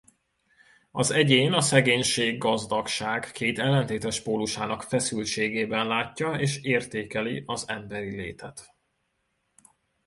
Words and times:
Az 0.91 1.11
egyén 1.11 1.53
a 1.53 1.61
szegénység-gazdagság 1.61 3.31
két 3.31 3.59
ellentétes 3.59 4.21
pólusának 4.21 4.83
feszültségében 4.83 5.87
látja 5.87 6.31
és 6.39 6.61
értékeli 6.61 7.43
az 7.45 7.63
emberi 7.67 8.15
létet. 8.15 8.73